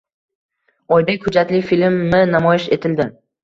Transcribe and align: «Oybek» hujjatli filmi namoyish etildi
«Oybek» 0.97 1.27
hujjatli 1.29 1.61
filmi 1.69 2.25
namoyish 2.33 2.69
etildi 2.81 3.11